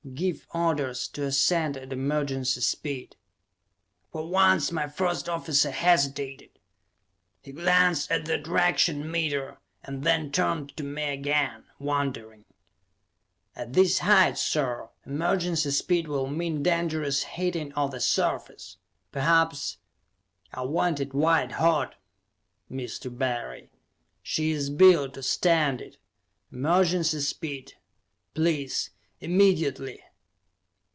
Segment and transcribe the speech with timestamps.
[0.15, 3.15] "Give orders to ascend at emergency speed!"
[4.11, 6.57] For once my first officer hesitated.
[7.43, 12.43] He glanced at the attraction meter and then turned to me again, wondering.
[13.55, 18.77] "At this height, sir, emergency speed will mean dangerous heating of the surface;
[19.11, 19.77] perhaps"
[20.53, 21.93] "I want it white hot,
[22.69, 23.15] Mr.
[23.15, 23.69] Barry.
[24.23, 25.97] She is built to stand it.
[26.51, 27.75] Emergency speed,
[28.33, 28.89] please
[29.23, 29.99] immediately!"